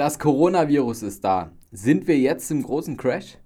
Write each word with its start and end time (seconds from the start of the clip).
Das 0.00 0.18
Coronavirus 0.18 1.02
ist 1.02 1.24
da. 1.24 1.52
Sind 1.72 2.08
wir 2.08 2.18
jetzt 2.18 2.50
im 2.50 2.62
großen 2.62 2.96
Crash? 2.96 3.36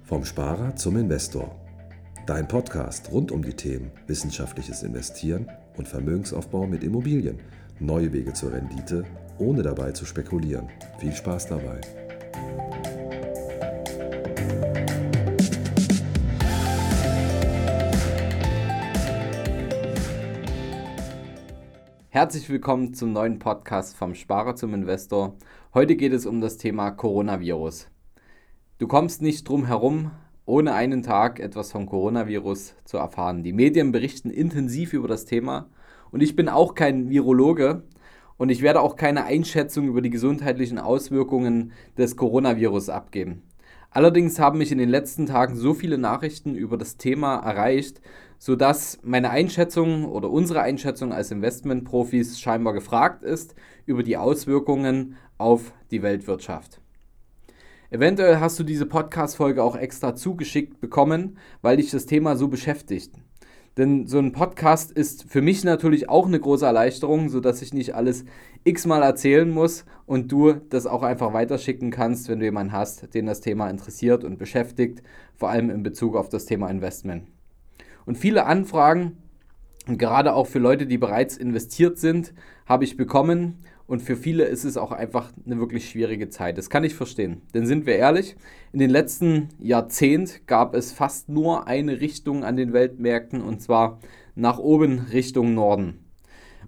Vom 0.00 0.24
Sparer 0.24 0.74
zum 0.76 0.96
Investor. 0.96 1.54
Dein 2.26 2.48
Podcast 2.48 3.12
rund 3.12 3.32
um 3.32 3.42
die 3.42 3.52
Themen 3.52 3.90
wissenschaftliches 4.06 4.82
Investieren 4.82 5.50
und 5.76 5.86
Vermögensaufbau 5.86 6.66
mit 6.66 6.84
Immobilien. 6.84 7.38
Neue 7.80 8.14
Wege 8.14 8.32
zur 8.32 8.54
Rendite, 8.54 9.04
ohne 9.36 9.62
dabei 9.62 9.92
zu 9.92 10.06
spekulieren. 10.06 10.70
Viel 11.00 11.12
Spaß 11.12 11.48
dabei. 11.48 11.82
Herzlich 22.16 22.48
willkommen 22.48 22.94
zum 22.94 23.12
neuen 23.12 23.38
Podcast 23.38 23.94
vom 23.94 24.14
Sparer 24.14 24.56
zum 24.56 24.72
Investor. 24.72 25.36
Heute 25.74 25.96
geht 25.96 26.14
es 26.14 26.24
um 26.24 26.40
das 26.40 26.56
Thema 26.56 26.90
Coronavirus. 26.90 27.88
Du 28.78 28.86
kommst 28.86 29.20
nicht 29.20 29.46
drum 29.46 29.66
herum, 29.66 30.12
ohne 30.46 30.72
einen 30.72 31.02
Tag 31.02 31.40
etwas 31.40 31.72
vom 31.72 31.84
Coronavirus 31.84 32.74
zu 32.86 32.96
erfahren. 32.96 33.42
Die 33.42 33.52
Medien 33.52 33.92
berichten 33.92 34.30
intensiv 34.30 34.94
über 34.94 35.08
das 35.08 35.26
Thema 35.26 35.68
und 36.10 36.22
ich 36.22 36.34
bin 36.34 36.48
auch 36.48 36.74
kein 36.74 37.10
Virologe 37.10 37.82
und 38.38 38.48
ich 38.48 38.62
werde 38.62 38.80
auch 38.80 38.96
keine 38.96 39.26
Einschätzung 39.26 39.86
über 39.86 40.00
die 40.00 40.08
gesundheitlichen 40.08 40.78
Auswirkungen 40.78 41.72
des 41.98 42.16
Coronavirus 42.16 42.88
abgeben. 42.88 43.42
Allerdings 43.90 44.38
haben 44.38 44.56
mich 44.56 44.72
in 44.72 44.78
den 44.78 44.88
letzten 44.88 45.26
Tagen 45.26 45.54
so 45.54 45.74
viele 45.74 45.98
Nachrichten 45.98 46.54
über 46.54 46.78
das 46.78 46.96
Thema 46.96 47.36
erreicht, 47.36 48.00
sodass 48.38 48.98
meine 49.02 49.30
Einschätzung 49.30 50.04
oder 50.04 50.30
unsere 50.30 50.62
Einschätzung 50.62 51.12
als 51.12 51.30
Investmentprofis 51.30 52.40
scheinbar 52.40 52.72
gefragt 52.72 53.22
ist 53.22 53.54
über 53.86 54.02
die 54.02 54.16
Auswirkungen 54.16 55.16
auf 55.38 55.72
die 55.90 56.02
Weltwirtschaft. 56.02 56.80
Eventuell 57.90 58.40
hast 58.40 58.58
du 58.58 58.64
diese 58.64 58.86
Podcast-Folge 58.86 59.62
auch 59.62 59.76
extra 59.76 60.14
zugeschickt 60.14 60.80
bekommen, 60.80 61.38
weil 61.62 61.76
dich 61.76 61.90
das 61.90 62.06
Thema 62.06 62.36
so 62.36 62.48
beschäftigt. 62.48 63.12
Denn 63.76 64.06
so 64.06 64.18
ein 64.18 64.32
Podcast 64.32 64.90
ist 64.90 65.30
für 65.30 65.42
mich 65.42 65.62
natürlich 65.62 66.08
auch 66.08 66.26
eine 66.26 66.40
große 66.40 66.64
Erleichterung, 66.64 67.28
sodass 67.28 67.60
ich 67.60 67.74
nicht 67.74 67.94
alles 67.94 68.24
x-mal 68.64 69.02
erzählen 69.02 69.50
muss 69.50 69.84
und 70.06 70.32
du 70.32 70.54
das 70.54 70.86
auch 70.86 71.02
einfach 71.02 71.34
weiterschicken 71.34 71.90
kannst, 71.90 72.28
wenn 72.28 72.40
du 72.40 72.46
jemanden 72.46 72.72
hast, 72.72 73.14
den 73.14 73.26
das 73.26 73.40
Thema 73.40 73.68
interessiert 73.68 74.24
und 74.24 74.38
beschäftigt, 74.38 75.02
vor 75.36 75.50
allem 75.50 75.68
in 75.68 75.82
Bezug 75.82 76.16
auf 76.16 76.30
das 76.30 76.46
Thema 76.46 76.70
Investment. 76.70 77.35
Und 78.06 78.16
viele 78.16 78.46
Anfragen, 78.46 79.18
gerade 79.86 80.34
auch 80.34 80.46
für 80.46 80.58
Leute, 80.58 80.86
die 80.86 80.96
bereits 80.96 81.36
investiert 81.36 81.98
sind, 81.98 82.32
habe 82.64 82.84
ich 82.84 82.96
bekommen. 82.96 83.58
Und 83.86 84.02
für 84.02 84.16
viele 84.16 84.44
ist 84.44 84.64
es 84.64 84.76
auch 84.76 84.90
einfach 84.90 85.32
eine 85.44 85.58
wirklich 85.58 85.88
schwierige 85.90 86.28
Zeit. 86.28 86.58
Das 86.58 86.70
kann 86.70 86.82
ich 86.82 86.94
verstehen. 86.94 87.42
Denn 87.54 87.66
sind 87.66 87.86
wir 87.86 87.96
ehrlich, 87.96 88.36
in 88.72 88.78
den 88.78 88.90
letzten 88.90 89.48
Jahrzehnten 89.58 90.46
gab 90.46 90.74
es 90.74 90.92
fast 90.92 91.28
nur 91.28 91.68
eine 91.68 92.00
Richtung 92.00 92.42
an 92.42 92.56
den 92.56 92.72
Weltmärkten 92.72 93.42
und 93.42 93.60
zwar 93.60 94.00
nach 94.34 94.58
oben 94.58 95.06
Richtung 95.12 95.54
Norden. 95.54 96.00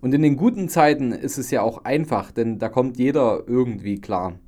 Und 0.01 0.15
in 0.15 0.23
den 0.23 0.37
guten 0.37 0.69
Zeiten 0.69 1.11
ist 1.11 1.39
es 1.39 1.51
ja 1.51 1.63
auch 1.63 1.85
einfach, 1.85 2.31
denn 2.31 2.59
da 2.59 2.69
kommt 2.69 2.99
jeder 2.99 3.43
irgendwie 3.49 4.01
klar. 4.01 4.39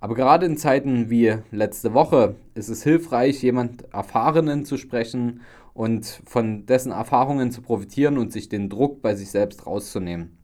Aber 0.00 0.14
gerade 0.14 0.46
in 0.46 0.56
Zeiten 0.56 1.10
wie 1.10 1.36
letzte 1.52 1.94
Woche 1.94 2.34
ist 2.54 2.68
es 2.68 2.82
hilfreich, 2.82 3.42
jemand 3.42 3.92
Erfahrenen 3.92 4.64
zu 4.64 4.76
sprechen 4.76 5.40
und 5.76 6.22
von 6.26 6.66
dessen 6.66 6.92
Erfahrungen 6.92 7.50
zu 7.50 7.62
profitieren 7.62 8.18
und 8.18 8.32
sich 8.32 8.48
den 8.48 8.68
Druck 8.68 9.02
bei 9.02 9.14
sich 9.14 9.30
selbst 9.30 9.66
rauszunehmen. 9.66 10.38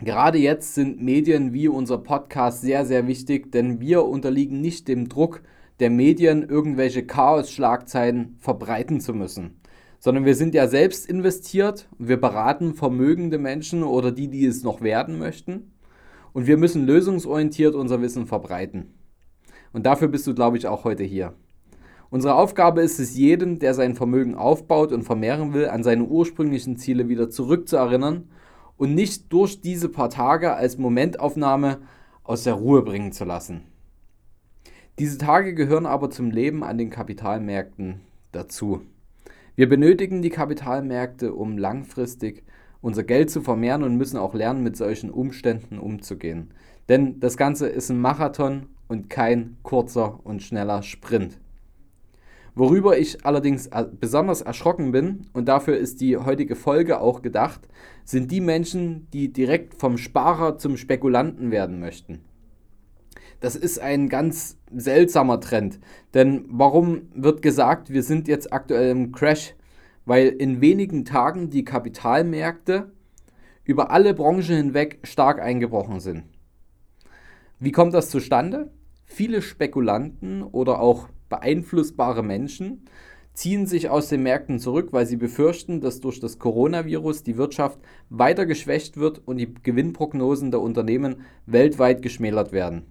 Gerade 0.00 0.38
jetzt 0.38 0.74
sind 0.74 1.02
Medien 1.02 1.52
wie 1.52 1.68
unser 1.68 1.98
Podcast 1.98 2.60
sehr, 2.60 2.86
sehr 2.86 3.06
wichtig, 3.06 3.50
denn 3.50 3.80
wir 3.80 4.04
unterliegen 4.04 4.60
nicht 4.60 4.86
dem 4.86 5.08
Druck 5.08 5.42
der 5.80 5.90
Medien, 5.90 6.48
irgendwelche 6.48 7.04
Chaos-Schlagzeilen 7.04 8.36
verbreiten 8.38 9.00
zu 9.00 9.12
müssen 9.12 9.58
sondern 9.98 10.24
wir 10.24 10.34
sind 10.34 10.54
ja 10.54 10.68
selbst 10.68 11.06
investiert. 11.06 11.88
Wir 11.98 12.20
beraten 12.20 12.74
vermögende 12.74 13.38
Menschen 13.38 13.82
oder 13.82 14.12
die, 14.12 14.28
die 14.28 14.46
es 14.46 14.62
noch 14.62 14.80
werden 14.80 15.18
möchten. 15.18 15.72
Und 16.32 16.46
wir 16.46 16.56
müssen 16.56 16.86
lösungsorientiert 16.86 17.74
unser 17.74 18.00
Wissen 18.00 18.26
verbreiten. 18.26 18.94
Und 19.72 19.86
dafür 19.86 20.08
bist 20.08 20.26
du, 20.26 20.34
glaube 20.34 20.56
ich, 20.56 20.66
auch 20.66 20.84
heute 20.84 21.02
hier. 21.02 21.34
Unsere 22.10 22.34
Aufgabe 22.34 22.80
ist 22.80 22.98
es, 22.98 23.16
jeden, 23.16 23.58
der 23.58 23.74
sein 23.74 23.94
Vermögen 23.94 24.34
aufbaut 24.34 24.92
und 24.92 25.02
vermehren 25.02 25.52
will, 25.52 25.68
an 25.68 25.82
seine 25.82 26.04
ursprünglichen 26.04 26.78
Ziele 26.78 27.08
wieder 27.08 27.28
zurückzuerinnern 27.28 28.30
und 28.78 28.94
nicht 28.94 29.30
durch 29.30 29.60
diese 29.60 29.90
paar 29.90 30.08
Tage 30.08 30.54
als 30.54 30.78
Momentaufnahme 30.78 31.78
aus 32.24 32.44
der 32.44 32.54
Ruhe 32.54 32.82
bringen 32.82 33.12
zu 33.12 33.24
lassen. 33.24 33.62
Diese 34.98 35.18
Tage 35.18 35.54
gehören 35.54 35.86
aber 35.86 36.10
zum 36.10 36.30
Leben 36.30 36.64
an 36.64 36.78
den 36.78 36.90
Kapitalmärkten 36.90 38.00
dazu. 38.32 38.80
Wir 39.54 39.68
benötigen 39.68 40.22
die 40.22 40.30
Kapitalmärkte, 40.30 41.34
um 41.34 41.58
langfristig 41.58 42.42
unser 42.80 43.02
Geld 43.02 43.30
zu 43.30 43.42
vermehren 43.42 43.82
und 43.82 43.96
müssen 43.96 44.16
auch 44.16 44.34
lernen, 44.34 44.62
mit 44.62 44.76
solchen 44.76 45.10
Umständen 45.10 45.78
umzugehen. 45.78 46.52
Denn 46.88 47.20
das 47.20 47.36
Ganze 47.36 47.68
ist 47.68 47.90
ein 47.90 48.00
Marathon 48.00 48.66
und 48.86 49.10
kein 49.10 49.56
kurzer 49.62 50.20
und 50.24 50.42
schneller 50.42 50.82
Sprint. 50.82 51.38
Worüber 52.58 52.98
ich 52.98 53.24
allerdings 53.24 53.70
besonders 54.00 54.40
erschrocken 54.40 54.90
bin, 54.90 55.28
und 55.32 55.46
dafür 55.46 55.76
ist 55.76 56.00
die 56.00 56.16
heutige 56.16 56.56
Folge 56.56 57.00
auch 57.00 57.22
gedacht, 57.22 57.60
sind 58.04 58.32
die 58.32 58.40
Menschen, 58.40 59.06
die 59.12 59.32
direkt 59.32 59.74
vom 59.74 59.96
Sparer 59.96 60.58
zum 60.58 60.76
Spekulanten 60.76 61.52
werden 61.52 61.78
möchten. 61.78 62.24
Das 63.38 63.54
ist 63.54 63.78
ein 63.78 64.08
ganz 64.08 64.58
seltsamer 64.74 65.38
Trend. 65.38 65.78
Denn 66.14 66.46
warum 66.48 67.02
wird 67.14 67.42
gesagt, 67.42 67.90
wir 67.90 68.02
sind 68.02 68.26
jetzt 68.26 68.52
aktuell 68.52 68.90
im 68.90 69.12
Crash? 69.12 69.54
Weil 70.04 70.26
in 70.26 70.60
wenigen 70.60 71.04
Tagen 71.04 71.50
die 71.50 71.64
Kapitalmärkte 71.64 72.90
über 73.62 73.92
alle 73.92 74.14
Branchen 74.14 74.56
hinweg 74.56 74.98
stark 75.04 75.40
eingebrochen 75.40 76.00
sind. 76.00 76.24
Wie 77.60 77.70
kommt 77.70 77.94
das 77.94 78.10
zustande? 78.10 78.72
Viele 79.04 79.42
Spekulanten 79.42 80.42
oder 80.42 80.80
auch 80.80 81.08
beeinflussbare 81.28 82.22
Menschen 82.22 82.84
ziehen 83.38 83.66
sich 83.66 83.88
aus 83.88 84.08
den 84.08 84.24
Märkten 84.24 84.58
zurück, 84.58 84.88
weil 84.92 85.06
sie 85.06 85.16
befürchten, 85.16 85.80
dass 85.80 86.00
durch 86.00 86.18
das 86.18 86.40
Coronavirus 86.40 87.22
die 87.22 87.36
Wirtschaft 87.36 87.78
weiter 88.10 88.46
geschwächt 88.46 88.96
wird 88.96 89.22
und 89.26 89.36
die 89.36 89.54
Gewinnprognosen 89.62 90.50
der 90.50 90.60
Unternehmen 90.60 91.22
weltweit 91.46 92.02
geschmälert 92.02 92.50
werden. 92.50 92.86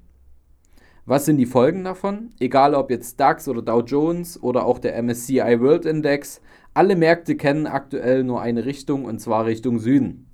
Was 1.05 1.25
sind 1.25 1.37
die 1.37 1.45
Folgen 1.45 1.83
davon? 1.83 2.29
Egal 2.39 2.75
ob 2.75 2.91
jetzt 2.91 3.19
DAX 3.19 3.47
oder 3.47 3.61
Dow 3.61 3.81
Jones 3.81 4.41
oder 4.41 4.65
auch 4.65 4.79
der 4.79 5.01
MSCI 5.01 5.59
World 5.59 5.85
Index, 5.85 6.41
alle 6.73 6.95
Märkte 6.95 7.35
kennen 7.35 7.67
aktuell 7.67 8.23
nur 8.23 8.41
eine 8.41 8.65
Richtung 8.65 9.05
und 9.05 9.19
zwar 9.19 9.45
Richtung 9.45 9.79
Süden. 9.79 10.27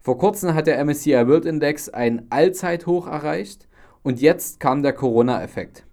Vor 0.00 0.16
kurzem 0.16 0.54
hat 0.54 0.66
der 0.66 0.82
MSCI 0.82 1.26
World 1.26 1.44
Index 1.44 1.90
ein 1.90 2.26
Allzeithoch 2.30 3.06
erreicht 3.06 3.68
und 4.02 4.20
jetzt 4.20 4.60
kam 4.60 4.82
der 4.82 4.94
Corona-Effekt. 4.94 5.84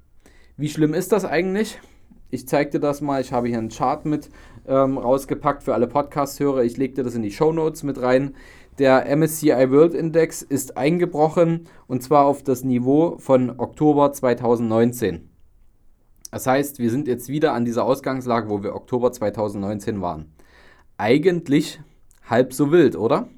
Wie 0.60 0.70
schlimm 0.70 0.96
ist 0.96 1.12
das 1.12 1.24
eigentlich? 1.24 1.80
Ich 2.32 2.48
zeige 2.48 2.72
dir 2.72 2.80
das 2.80 3.00
mal. 3.00 3.22
Ich 3.22 3.32
habe 3.32 3.48
hier 3.48 3.60
einen 3.60 3.70
Chart 3.70 4.04
mit 4.06 4.32
ähm, 4.68 4.98
rausgepackt 4.98 5.62
für 5.62 5.76
alle 5.76 5.86
Podcast-Hörer. 5.86 6.64
Ich 6.64 6.78
lege 6.78 6.96
dir 6.96 7.04
das 7.04 7.14
in 7.14 7.22
die 7.22 7.30
Show 7.30 7.52
Notes 7.52 7.84
mit 7.84 8.02
rein. 8.02 8.34
Der 8.80 9.06
MSCI 9.16 9.70
World 9.70 9.94
Index 9.94 10.42
ist 10.42 10.76
eingebrochen 10.76 11.70
und 11.86 12.02
zwar 12.02 12.26
auf 12.26 12.42
das 12.42 12.64
Niveau 12.64 13.20
von 13.20 13.60
Oktober 13.60 14.12
2019. 14.12 15.30
Das 16.32 16.48
heißt, 16.48 16.80
wir 16.80 16.90
sind 16.90 17.08
jetzt 17.08 17.30
wieder 17.30 17.54
an 17.54 17.64
dieser 17.64 17.86
Ausgangslage, 17.86 18.50
wo 18.50 18.64
wir 18.64 18.74
Oktober 18.74 19.12
2019 19.12 20.02
waren. 20.02 20.34
Eigentlich 20.98 21.80
halb 22.28 22.52
so 22.52 22.72
wild, 22.72 22.96
oder? 22.96 23.30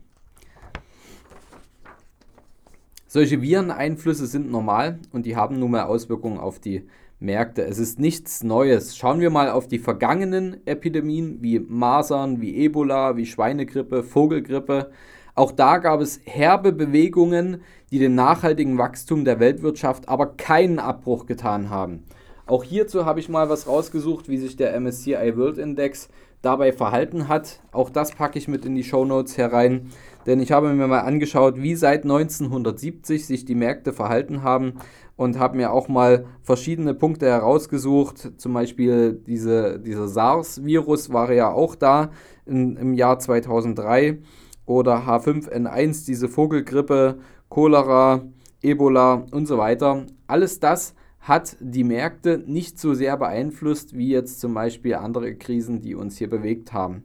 Solche 3.08 3.42
Vireneinflüsse 3.42 4.26
sind 4.26 4.50
normal 4.50 5.00
und 5.12 5.26
die 5.26 5.36
haben 5.36 5.60
nun 5.60 5.72
mal 5.72 5.84
Auswirkungen 5.84 6.38
auf 6.38 6.60
die 6.60 6.88
Märkte. 7.20 7.64
Es 7.64 7.80
ist 7.80 8.00
nichts 8.00 8.44
Neues. 8.44 8.96
Schauen 8.96 9.20
wir 9.20 9.30
mal 9.30 9.50
auf 9.50 9.68
die 9.68 9.80
vergangenen 9.80 10.66
Epidemien 10.66 11.40
wie 11.42 11.60
Masern, 11.60 12.40
wie 12.40 12.56
Ebola, 12.64 13.18
wie 13.18 13.26
Schweinegrippe, 13.26 14.04
Vogelgrippe. 14.04 14.92
Auch 15.36 15.52
da 15.52 15.78
gab 15.78 16.00
es 16.00 16.22
herbe 16.24 16.72
Bewegungen, 16.72 17.62
die 17.92 18.00
dem 18.00 18.16
nachhaltigen 18.16 18.78
Wachstum 18.78 19.26
der 19.26 19.40
Weltwirtschaft 19.40 20.08
aber 20.08 20.28
keinen 20.28 20.80
Abbruch 20.80 21.26
getan 21.26 21.70
haben. 21.70 22.04
Auch 22.46 22.64
hierzu 22.64 23.06
habe 23.06 23.20
ich 23.20 23.30
mal 23.30 23.50
was 23.50 23.68
rausgesucht, 23.68 24.30
wie 24.30 24.38
sich 24.38 24.56
der 24.56 24.80
MSCI 24.80 25.36
World 25.36 25.58
Index 25.58 26.10
dabei 26.42 26.72
verhalten 26.72 27.28
hat. 27.28 27.60
Auch 27.72 27.90
das 27.90 28.14
packe 28.14 28.40
ich 28.40 28.48
mit 28.48 28.66
in 28.66 28.76
die 28.76 28.84
Show 28.84 29.06
Notes 29.06 29.38
herein, 29.38 29.92
denn 30.26 30.40
ich 30.40 30.52
habe 30.52 30.74
mir 30.74 30.88
mal 30.88 31.02
angeschaut, 31.02 31.58
wie 31.58 31.76
seit 31.76 32.04
1970 32.04 33.26
sich 33.26 33.46
die 33.46 33.56
Märkte 33.56 33.94
verhalten 33.94 34.42
haben 34.42 34.74
und 35.20 35.38
habe 35.38 35.58
mir 35.58 35.74
auch 35.74 35.90
mal 35.90 36.28
verschiedene 36.44 36.94
Punkte 36.94 37.26
herausgesucht. 37.26 38.40
Zum 38.40 38.54
Beispiel 38.54 39.22
diese, 39.28 39.78
dieser 39.78 40.08
SARS-Virus 40.08 41.12
war 41.12 41.30
ja 41.34 41.52
auch 41.52 41.76
da 41.76 42.12
in, 42.46 42.78
im 42.78 42.94
Jahr 42.94 43.20
2003 43.20 44.20
oder 44.66 45.06
H5N1, 45.06 46.06
diese 46.06 46.30
Vogelgrippe, 46.30 47.20
Cholera, 47.50 48.30
Ebola 48.62 49.26
und 49.32 49.46
so 49.46 49.58
weiter. 49.58 50.06
Alles 50.26 50.62
das 50.62 50.96
hat 51.20 51.58
die 51.60 51.84
Märkte 51.84 52.42
nicht 52.48 52.80
so 52.80 52.94
sehr 52.94 53.18
beeinflusst 53.18 53.98
wie 53.98 54.12
jetzt 54.12 54.40
zum 54.40 54.54
Beispiel 54.54 54.96
andere 54.96 55.36
Krisen, 55.36 55.82
die 55.82 55.96
uns 55.96 56.18
hier 56.18 56.30
bewegt 56.30 56.72
haben. 56.72 57.04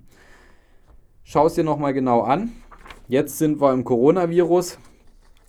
Schau 1.25 1.49
es 1.49 1.55
dir 1.55 1.64
nochmal 1.64 1.93
genau 1.93 2.20
an. 2.20 2.52
Jetzt 3.08 3.38
sind 3.38 3.61
wir 3.61 3.72
im 3.72 3.82
Coronavirus. 3.82 4.78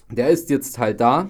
Der 0.10 0.30
ist 0.30 0.50
jetzt 0.50 0.80
halt 0.80 1.00
da. 1.00 1.30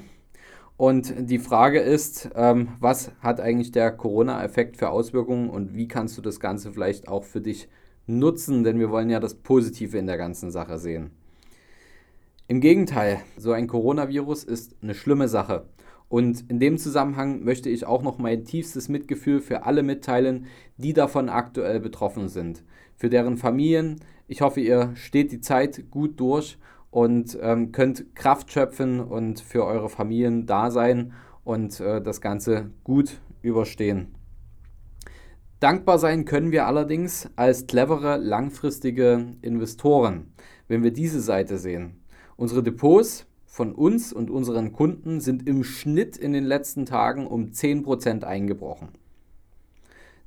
Und 0.77 1.30
die 1.30 1.39
Frage 1.39 1.80
ist, 1.80 2.30
ähm, 2.36 2.69
was 2.80 3.12
hat 3.22 3.39
eigentlich 3.39 3.72
der 3.72 3.92
Corona-Effekt 3.92 4.75
für 4.75 4.89
Auswirkungen 4.89 5.50
und 5.50 5.74
wie 5.74 5.88
kannst 5.88 6.18
du 6.18 6.22
das 6.22 6.39
Ganze 6.39 6.74
vielleicht 6.74 7.07
auch 7.07 7.24
für 7.24 7.39
dich 7.39 7.69
nutzen? 8.07 8.66
Denn 8.66 8.77
wir 8.77 8.89
wollen 8.89 9.10
ja 9.10 9.22
das 9.22 9.36
Positive 9.36 9.98
in 9.98 10.06
der 10.06 10.18
ganzen 10.18 10.51
Sache 10.51 10.77
sehen. 10.77 11.12
Im 12.48 12.60
Gegenteil, 12.60 13.22
so 13.38 13.54
ein 13.54 13.68
Coronavirus 13.68 14.44
ist 14.44 14.75
eine 14.81 14.94
schlimme 14.94 15.30
Sache. 15.30 15.66
Und 16.10 16.50
in 16.50 16.60
dem 16.60 16.77
Zusammenhang 16.77 17.44
möchte 17.44 17.69
ich 17.69 17.86
auch 17.86 18.04
noch 18.04 18.19
mein 18.19 18.44
tiefstes 18.44 18.89
Mitgefühl 18.89 19.39
für 19.39 19.63
alle 19.63 19.81
mitteilen, 19.81 20.45
die 20.77 20.94
davon 20.94 21.30
aktuell 21.30 21.80
betroffen 21.80 22.27
sind. 22.27 22.63
Für 22.98 23.10
deren 23.10 23.38
Familien. 23.38 24.01
Ich 24.27 24.42
hoffe, 24.42 24.60
ihr 24.60 24.92
steht 24.95 25.31
die 25.31 25.42
Zeit 25.42 25.89
gut 25.89 26.19
durch 26.19 26.57
und 26.96 27.38
ähm, 27.42 27.74
könnt 27.74 28.16
Kraft 28.16 28.54
schöpfen 28.54 29.02
und 29.02 29.42
für 29.42 29.66
eure 29.66 29.90
Familien 29.90 30.46
da 30.46 30.72
sein 30.72 31.12
und 31.44 31.82
äh, 31.82 32.02
das 32.02 32.22
Ganze 32.22 32.72
gut 32.86 33.20
überstehen. 33.42 34.16
Dankbar 35.60 36.00
sein 36.00 36.24
können 36.24 36.54
wir 36.54 36.68
allerdings 36.68 37.30
als 37.36 37.68
clevere, 37.68 38.16
langfristige 38.16 39.28
Investoren, 39.42 40.32
wenn 40.70 40.84
wir 40.84 40.92
diese 40.92 41.20
Seite 41.20 41.58
sehen. 41.58 42.00
Unsere 42.38 42.64
Depots 42.64 43.26
von 43.46 43.76
uns 43.76 44.14
und 44.14 44.30
unseren 44.30 44.72
Kunden 44.72 45.20
sind 45.20 45.50
im 45.50 45.66
Schnitt 45.66 46.16
in 46.16 46.32
den 46.32 46.46
letzten 46.46 46.86
Tagen 46.86 47.28
um 47.28 47.48
10% 47.48 48.24
eingebrochen. 48.24 48.88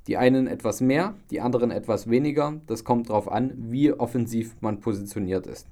Die 0.05 0.17
einen 0.17 0.45
etwas 0.45 0.81
mehr, 0.81 1.15
die 1.31 1.41
anderen 1.41 1.71
etwas 1.71 2.11
weniger. 2.11 2.61
Das 2.67 2.83
kommt 2.83 3.09
darauf 3.09 3.27
an, 3.27 3.53
wie 3.57 3.91
offensiv 3.91 4.55
man 4.61 4.81
positioniert 4.81 5.47
ist. 5.47 5.65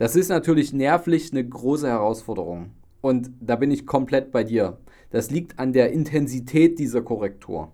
Das 0.00 0.16
ist 0.16 0.30
natürlich 0.30 0.72
nervlich 0.72 1.30
eine 1.30 1.46
große 1.46 1.86
Herausforderung. 1.86 2.70
Und 3.02 3.32
da 3.38 3.56
bin 3.56 3.70
ich 3.70 3.84
komplett 3.84 4.32
bei 4.32 4.44
dir. 4.44 4.78
Das 5.10 5.30
liegt 5.30 5.58
an 5.58 5.74
der 5.74 5.92
Intensität 5.92 6.78
dieser 6.78 7.02
Korrektur. 7.02 7.72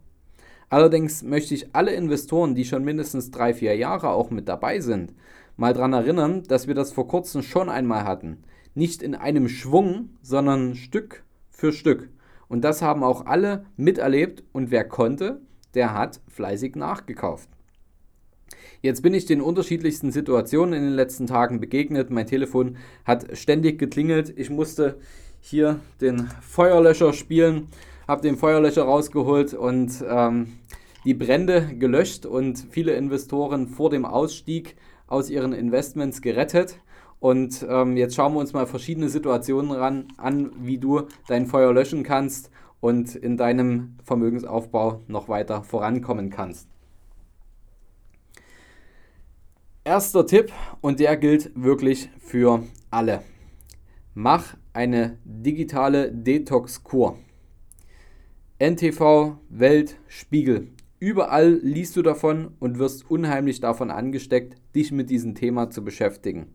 Allerdings 0.69 1.23
möchte 1.23 1.55
ich 1.55 1.77
alle 1.77 1.93
Investoren, 1.93 2.57
die 2.57 2.65
schon 2.65 2.83
mindestens 2.83 3.31
drei, 3.31 3.55
vier 3.55 3.77
Jahre 3.77 4.11
auch 4.11 4.31
mit 4.31 4.49
dabei 4.49 4.81
sind, 4.81 5.15
mal 5.57 5.73
daran 5.73 5.93
erinnern, 5.93 6.43
dass 6.43 6.67
wir 6.67 6.75
das 6.75 6.91
vor 6.91 7.07
kurzem 7.07 7.43
schon 7.43 7.69
einmal 7.69 8.03
hatten 8.03 8.43
nicht 8.75 9.03
in 9.03 9.15
einem 9.15 9.49
Schwung, 9.49 10.11
sondern 10.21 10.75
Stück 10.75 11.25
für 11.49 11.73
Stück. 11.73 12.11
Und 12.49 12.63
das 12.63 12.83
haben 12.83 13.05
auch 13.05 13.25
alle 13.25 13.65
miterlebt 13.77 14.43
und 14.53 14.73
wer 14.73 14.85
konnte, 14.85 15.41
der 15.75 15.95
hat 15.95 16.21
fleißig 16.27 16.75
nachgekauft. 16.75 17.49
Jetzt 18.83 19.03
bin 19.03 19.15
ich 19.15 19.27
den 19.27 19.41
unterschiedlichsten 19.41 20.13
Situationen 20.13 20.75
in 20.75 20.83
den 20.83 20.95
letzten 20.95 21.27
Tagen 21.27 21.61
begegnet. 21.61 22.11
Mein 22.11 22.27
Telefon 22.27 22.77
hat 23.05 23.37
ständig 23.37 23.79
geklingelt. 23.79 24.33
Ich 24.37 24.51
musste 24.51 24.99
hier 25.41 25.81
den 26.01 26.29
Feuerlöscher 26.41 27.13
spielen, 27.13 27.69
habe 28.09 28.23
den 28.23 28.37
Feuerlöscher 28.37 28.83
rausgeholt 28.83 29.55
und 29.55 30.05
ähm, 30.09 30.53
die 31.05 31.15
Brände 31.15 31.75
gelöscht 31.79 32.27
und 32.27 32.67
viele 32.71 32.95
Investoren 32.95 33.69
vor 33.69 33.91
dem 33.91 34.05
Ausstieg 34.05 34.77
aus 35.07 35.31
ihren 35.31 35.53
Investments 35.53 36.21
gerettet. 36.21 36.79
Und 37.21 37.65
ähm, 37.69 37.97
jetzt 37.97 38.15
schauen 38.15 38.35
wir 38.35 38.41
uns 38.41 38.53
mal 38.53 38.67
verschiedene 38.67 39.09
Situationen 39.09 39.71
ran, 39.71 40.09
an, 40.17 40.51
wie 40.61 40.79
du 40.79 41.03
dein 41.29 41.47
Feuer 41.47 41.73
löschen 41.73 42.03
kannst 42.03 42.51
und 42.81 43.15
in 43.15 43.37
deinem 43.37 43.97
Vermögensaufbau 44.05 45.03
noch 45.07 45.29
weiter 45.29 45.63
vorankommen 45.63 46.31
kannst. 46.31 46.69
Erster 49.87 50.27
Tipp 50.27 50.53
und 50.81 50.99
der 50.99 51.17
gilt 51.17 51.53
wirklich 51.55 52.11
für 52.19 52.65
alle. 52.91 53.23
Mach 54.15 54.57
eine 54.73 55.21
digitale 55.23 56.11
Detox-Kur. 56.11 57.17
NTV, 58.59 59.37
Welt, 59.49 59.97
Spiegel. 60.09 60.73
Überall 60.99 61.61
liest 61.63 61.95
du 61.95 62.03
davon 62.03 62.51
und 62.59 62.81
wirst 62.81 63.09
unheimlich 63.09 63.61
davon 63.61 63.93
angesteckt, 63.93 64.57
dich 64.75 64.91
mit 64.91 65.09
diesem 65.09 65.37
Thema 65.37 65.71
zu 65.71 65.85
beschäftigen. 65.85 66.53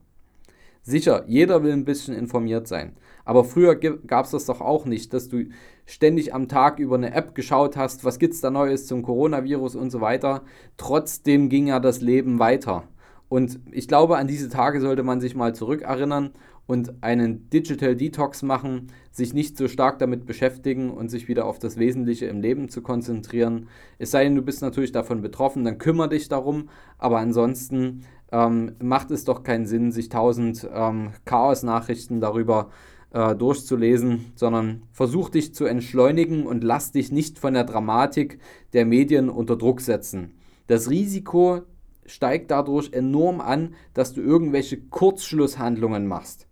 Sicher, 0.81 1.23
jeder 1.25 1.63
will 1.63 1.71
ein 1.71 1.85
bisschen 1.85 2.13
informiert 2.13 2.67
sein. 2.67 2.97
Aber 3.23 3.45
früher 3.45 3.75
gab 3.75 4.25
es 4.25 4.31
das 4.31 4.45
doch 4.45 4.59
auch 4.59 4.85
nicht, 4.85 5.13
dass 5.13 5.29
du 5.29 5.45
ständig 5.85 6.33
am 6.33 6.49
Tag 6.49 6.79
über 6.79 6.95
eine 6.95 7.13
App 7.13 7.33
geschaut 7.33 7.77
hast, 7.77 8.03
was 8.03 8.19
gibt 8.19 8.33
es 8.33 8.41
da 8.41 8.49
Neues 8.49 8.87
zum 8.87 9.03
Coronavirus 9.03 9.77
und 9.77 9.89
so 9.89 10.01
weiter. 10.01 10.43
Trotzdem 10.75 11.47
ging 11.47 11.67
ja 11.67 11.79
das 11.79 12.01
Leben 12.01 12.37
weiter. 12.37 12.83
Und 13.31 13.61
ich 13.71 13.87
glaube, 13.87 14.17
an 14.17 14.27
diese 14.27 14.49
Tage 14.49 14.81
sollte 14.81 15.03
man 15.03 15.21
sich 15.21 15.35
mal 15.35 15.55
zurückerinnern 15.55 16.31
und 16.67 17.01
einen 17.01 17.49
Digital 17.49 17.95
Detox 17.95 18.43
machen, 18.43 18.87
sich 19.09 19.33
nicht 19.33 19.55
so 19.55 19.69
stark 19.69 19.99
damit 19.99 20.25
beschäftigen 20.25 20.91
und 20.91 21.07
sich 21.07 21.29
wieder 21.29 21.45
auf 21.45 21.57
das 21.57 21.77
Wesentliche 21.77 22.25
im 22.25 22.41
Leben 22.41 22.67
zu 22.67 22.81
konzentrieren. 22.81 23.69
Es 23.99 24.11
sei 24.11 24.25
denn, 24.25 24.35
du 24.35 24.41
bist 24.41 24.61
natürlich 24.61 24.91
davon 24.91 25.21
betroffen, 25.21 25.63
dann 25.63 25.77
kümmere 25.77 26.09
dich 26.09 26.27
darum. 26.27 26.67
Aber 26.97 27.19
ansonsten 27.19 28.03
ähm, 28.33 28.73
macht 28.83 29.11
es 29.11 29.23
doch 29.23 29.43
keinen 29.43 29.65
Sinn, 29.65 29.93
sich 29.93 30.09
tausend 30.09 30.69
ähm, 30.69 31.11
Chaos-Nachrichten 31.23 32.19
darüber 32.19 32.69
äh, 33.13 33.33
durchzulesen, 33.33 34.33
sondern 34.35 34.83
versuch 34.91 35.29
dich 35.29 35.55
zu 35.55 35.63
entschleunigen 35.63 36.45
und 36.45 36.65
lass 36.65 36.91
dich 36.91 37.13
nicht 37.13 37.39
von 37.39 37.53
der 37.53 37.63
Dramatik 37.63 38.39
der 38.73 38.85
Medien 38.85 39.29
unter 39.29 39.55
Druck 39.55 39.79
setzen. 39.79 40.33
Das 40.67 40.89
Risiko 40.89 41.61
steigt 42.05 42.51
dadurch 42.51 42.93
enorm 42.93 43.41
an, 43.41 43.75
dass 43.93 44.13
du 44.13 44.21
irgendwelche 44.21 44.77
Kurzschlusshandlungen 44.77 46.07
machst. 46.07 46.47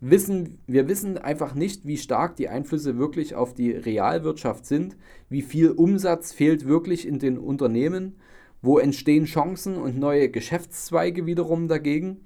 Wissen, 0.00 0.58
wir 0.66 0.88
wissen 0.88 1.16
einfach 1.16 1.54
nicht, 1.54 1.86
wie 1.86 1.96
stark 1.96 2.36
die 2.36 2.48
Einflüsse 2.48 2.98
wirklich 2.98 3.34
auf 3.34 3.54
die 3.54 3.70
Realwirtschaft 3.70 4.66
sind, 4.66 4.96
wie 5.28 5.42
viel 5.42 5.70
Umsatz 5.70 6.32
fehlt 6.32 6.66
wirklich 6.66 7.06
in 7.06 7.18
den 7.18 7.38
Unternehmen 7.38 8.16
wo 8.64 8.78
entstehen 8.78 9.26
Chancen 9.26 9.76
und 9.76 9.98
neue 9.98 10.30
Geschäftszweige 10.30 11.26
wiederum 11.26 11.68
dagegen? 11.68 12.22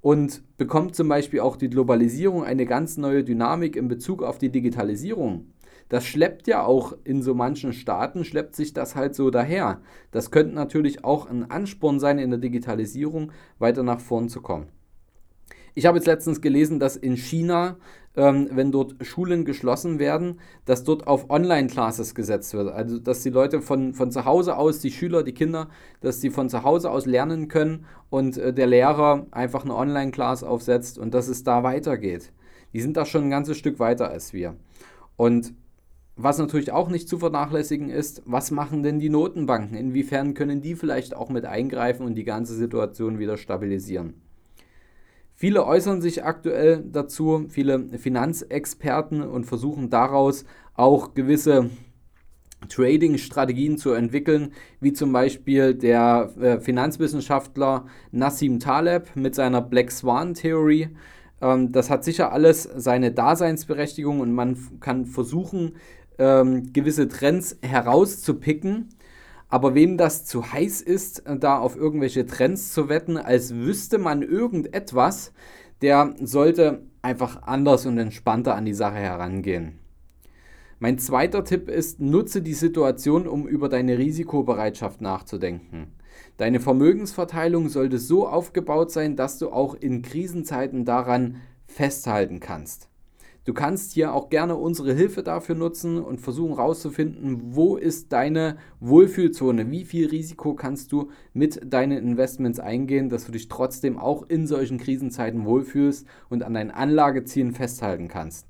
Und 0.00 0.42
bekommt 0.56 0.96
zum 0.96 1.06
Beispiel 1.06 1.40
auch 1.40 1.56
die 1.56 1.68
Globalisierung 1.68 2.42
eine 2.42 2.66
ganz 2.66 2.96
neue 2.96 3.22
Dynamik 3.22 3.76
in 3.76 3.88
Bezug 3.88 4.22
auf 4.22 4.38
die 4.38 4.48
Digitalisierung? 4.48 5.52
Das 5.88 6.04
schleppt 6.04 6.46
ja 6.46 6.64
auch 6.64 6.94
in 7.04 7.22
so 7.22 7.34
manchen 7.34 7.72
Staaten, 7.72 8.24
schleppt 8.24 8.56
sich 8.56 8.72
das 8.72 8.96
halt 8.96 9.14
so 9.14 9.30
daher. 9.30 9.80
Das 10.10 10.30
könnte 10.30 10.54
natürlich 10.54 11.04
auch 11.04 11.28
ein 11.28 11.50
Ansporn 11.50 12.00
sein, 12.00 12.18
in 12.18 12.30
der 12.30 12.38
Digitalisierung 12.38 13.32
weiter 13.58 13.82
nach 13.82 14.00
vorn 14.00 14.28
zu 14.28 14.40
kommen. 14.40 14.68
Ich 15.74 15.86
habe 15.86 15.96
jetzt 15.96 16.06
letztens 16.06 16.42
gelesen, 16.42 16.78
dass 16.78 16.96
in 16.96 17.16
China, 17.16 17.76
ähm, 18.14 18.48
wenn 18.52 18.72
dort 18.72 18.94
Schulen 19.00 19.46
geschlossen 19.46 19.98
werden, 19.98 20.38
dass 20.66 20.84
dort 20.84 21.06
auf 21.06 21.30
Online-Classes 21.30 22.14
gesetzt 22.14 22.52
wird. 22.52 22.70
Also, 22.70 22.98
dass 22.98 23.22
die 23.22 23.30
Leute 23.30 23.62
von, 23.62 23.94
von 23.94 24.10
zu 24.10 24.26
Hause 24.26 24.56
aus, 24.56 24.80
die 24.80 24.90
Schüler, 24.90 25.22
die 25.22 25.32
Kinder, 25.32 25.68
dass 26.00 26.20
sie 26.20 26.28
von 26.28 26.50
zu 26.50 26.62
Hause 26.62 26.90
aus 26.90 27.06
lernen 27.06 27.48
können 27.48 27.86
und 28.10 28.36
äh, 28.36 28.52
der 28.52 28.66
Lehrer 28.66 29.26
einfach 29.30 29.64
eine 29.64 29.74
Online-Class 29.74 30.44
aufsetzt 30.44 30.98
und 30.98 31.14
dass 31.14 31.28
es 31.28 31.42
da 31.42 31.62
weitergeht. 31.62 32.32
Die 32.74 32.80
sind 32.80 32.96
da 32.96 33.06
schon 33.06 33.24
ein 33.24 33.30
ganzes 33.30 33.56
Stück 33.56 33.78
weiter 33.78 34.10
als 34.10 34.34
wir. 34.34 34.56
Und 35.16 35.54
was 36.16 36.38
natürlich 36.38 36.72
auch 36.72 36.88
nicht 36.88 37.08
zu 37.08 37.18
vernachlässigen 37.18 37.88
ist, 37.88 38.22
was 38.26 38.50
machen 38.50 38.82
denn 38.82 38.98
die 38.98 39.08
Notenbanken? 39.08 39.76
Inwiefern 39.76 40.34
können 40.34 40.60
die 40.60 40.74
vielleicht 40.74 41.16
auch 41.16 41.30
mit 41.30 41.44
eingreifen 41.44 42.04
und 42.04 42.14
die 42.14 42.24
ganze 42.24 42.54
Situation 42.54 43.18
wieder 43.18 43.36
stabilisieren? 43.36 44.14
Viele 45.34 45.66
äußern 45.66 46.00
sich 46.00 46.22
aktuell 46.22 46.84
dazu, 46.84 47.46
viele 47.48 47.98
Finanzexperten 47.98 49.22
und 49.22 49.44
versuchen 49.44 49.90
daraus 49.90 50.44
auch 50.74 51.14
gewisse 51.14 51.70
Trading-Strategien 52.68 53.76
zu 53.76 53.92
entwickeln, 53.92 54.52
wie 54.80 54.92
zum 54.92 55.12
Beispiel 55.12 55.74
der 55.74 56.30
äh, 56.40 56.60
Finanzwissenschaftler 56.60 57.86
Nassim 58.12 58.60
Taleb 58.60 59.16
mit 59.16 59.34
seiner 59.34 59.60
Black 59.60 59.90
Swan-Theorie. 59.90 60.90
Ähm, 61.40 61.72
das 61.72 61.90
hat 61.90 62.04
sicher 62.04 62.32
alles 62.32 62.62
seine 62.62 63.10
Daseinsberechtigung 63.10 64.20
und 64.20 64.32
man 64.32 64.56
kann 64.80 65.06
versuchen, 65.06 65.72
ähm, 66.18 66.72
gewisse 66.72 67.08
Trends 67.08 67.56
herauszupicken. 67.62 68.88
Aber 69.48 69.74
wem 69.74 69.98
das 69.98 70.24
zu 70.24 70.52
heiß 70.52 70.80
ist, 70.80 71.24
da 71.40 71.58
auf 71.58 71.76
irgendwelche 71.76 72.24
Trends 72.24 72.72
zu 72.72 72.88
wetten, 72.88 73.18
als 73.18 73.54
wüsste 73.54 73.98
man 73.98 74.22
irgendetwas, 74.22 75.32
der 75.82 76.14
sollte 76.22 76.86
einfach 77.02 77.42
anders 77.42 77.84
und 77.84 77.98
entspannter 77.98 78.54
an 78.54 78.64
die 78.64 78.72
Sache 78.72 78.96
herangehen. 78.96 79.78
Mein 80.78 80.98
zweiter 80.98 81.44
Tipp 81.44 81.68
ist, 81.68 82.00
nutze 82.00 82.42
die 82.42 82.54
Situation, 82.54 83.28
um 83.28 83.46
über 83.46 83.68
deine 83.68 83.98
Risikobereitschaft 83.98 85.00
nachzudenken. 85.00 85.92
Deine 86.38 86.58
Vermögensverteilung 86.58 87.68
sollte 87.68 87.98
so 87.98 88.26
aufgebaut 88.26 88.90
sein, 88.90 89.16
dass 89.16 89.38
du 89.38 89.50
auch 89.50 89.74
in 89.74 90.02
Krisenzeiten 90.02 90.84
daran 90.84 91.36
festhalten 91.66 92.40
kannst. 92.40 92.88
Du 93.44 93.54
kannst 93.54 93.92
hier 93.92 94.14
auch 94.14 94.30
gerne 94.30 94.54
unsere 94.54 94.94
Hilfe 94.94 95.24
dafür 95.24 95.56
nutzen 95.56 95.98
und 95.98 96.20
versuchen 96.20 96.54
herauszufinden, 96.54 97.56
wo 97.56 97.76
ist 97.76 98.12
deine 98.12 98.56
Wohlfühlzone, 98.78 99.68
wie 99.72 99.84
viel 99.84 100.08
Risiko 100.08 100.54
kannst 100.54 100.92
du 100.92 101.10
mit 101.32 101.60
deinen 101.64 101.98
Investments 101.98 102.60
eingehen, 102.60 103.08
dass 103.08 103.26
du 103.26 103.32
dich 103.32 103.48
trotzdem 103.48 103.98
auch 103.98 104.22
in 104.28 104.46
solchen 104.46 104.78
Krisenzeiten 104.78 105.44
wohlfühlst 105.44 106.06
und 106.30 106.44
an 106.44 106.54
deinen 106.54 106.70
Anlagezielen 106.70 107.52
festhalten 107.52 108.06
kannst. 108.06 108.46